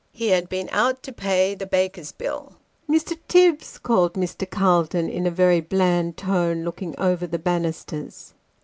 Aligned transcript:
He 0.11 0.29
had 0.29 0.49
been 0.49 0.67
out 0.71 1.03
to 1.03 1.13
pay 1.13 1.53
the 1.53 1.67
baker's 1.67 2.11
bill." 2.11 2.53
Mr. 2.89 3.15
Tibbs," 3.27 3.77
called 3.77 4.13
Mr. 4.15 4.49
Calton 4.49 5.07
in 5.07 5.27
a 5.27 5.29
very 5.29 5.61
bland 5.61 6.17
tone, 6.17 6.63
looking 6.63 6.99
over 6.99 7.27
'the 7.27 7.37
banisters. 7.37 8.33